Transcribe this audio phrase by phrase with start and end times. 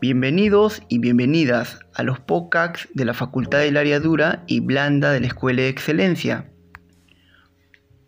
[0.00, 5.20] Bienvenidos y bienvenidas a los podcasts de la Facultad del Área Dura y Blanda de
[5.20, 6.48] la Escuela de Excelencia.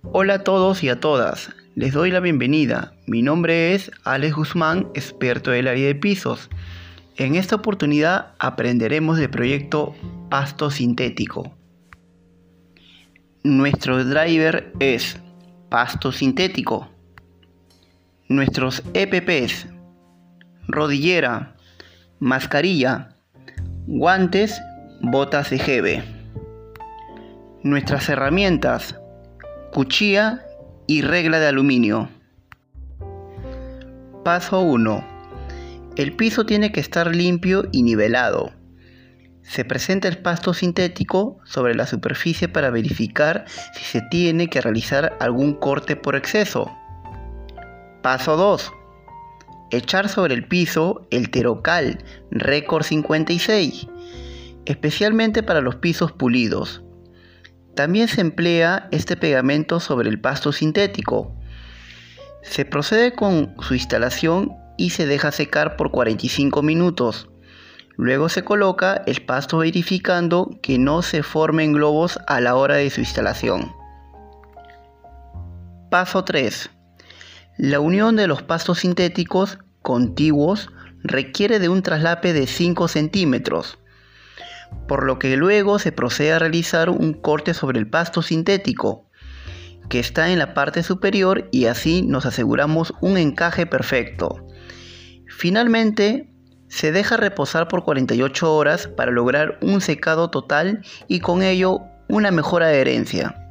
[0.00, 2.94] Hola a todos y a todas, les doy la bienvenida.
[3.06, 6.48] Mi nombre es Alex Guzmán, experto del área de pisos.
[7.18, 9.94] En esta oportunidad aprenderemos del proyecto
[10.30, 11.54] Pasto Sintético.
[13.44, 15.20] Nuestro driver es
[15.68, 16.88] Pasto Sintético.
[18.28, 19.66] Nuestros EPPs,
[20.68, 21.54] rodillera,
[22.22, 23.16] mascarilla,
[23.88, 24.62] guantes,
[25.00, 26.04] botas de jeve.
[27.64, 28.94] Nuestras herramientas,
[29.72, 30.46] cuchilla
[30.86, 32.08] y regla de aluminio.
[34.24, 35.04] Paso 1.
[35.96, 38.52] El piso tiene que estar limpio y nivelado.
[39.42, 45.16] Se presenta el pasto sintético sobre la superficie para verificar si se tiene que realizar
[45.18, 46.70] algún corte por exceso.
[48.00, 48.72] Paso 2
[49.72, 53.88] echar sobre el piso el Terocal Record 56,
[54.66, 56.82] especialmente para los pisos pulidos.
[57.74, 61.34] También se emplea este pegamento sobre el pasto sintético.
[62.42, 67.28] Se procede con su instalación y se deja secar por 45 minutos.
[67.96, 72.90] Luego se coloca el pasto verificando que no se formen globos a la hora de
[72.90, 73.72] su instalación.
[75.90, 76.70] Paso 3.
[77.62, 80.68] La unión de los pastos sintéticos contiguos
[81.04, 83.78] requiere de un traslape de 5 centímetros,
[84.88, 89.08] por lo que luego se procede a realizar un corte sobre el pasto sintético,
[89.88, 94.44] que está en la parte superior y así nos aseguramos un encaje perfecto.
[95.28, 96.34] Finalmente,
[96.66, 102.32] se deja reposar por 48 horas para lograr un secado total y con ello una
[102.32, 103.41] mejor adherencia.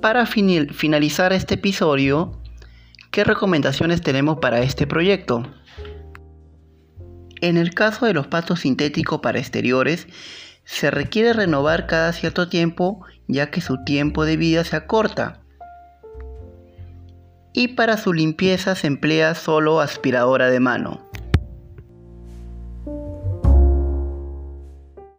[0.00, 2.40] Para finalizar este episodio,
[3.10, 5.42] ¿qué recomendaciones tenemos para este proyecto?
[7.42, 10.06] En el caso de los pastos sintéticos para exteriores,
[10.64, 15.42] se requiere renovar cada cierto tiempo ya que su tiempo de vida se acorta.
[17.52, 21.09] Y para su limpieza se emplea solo aspiradora de mano.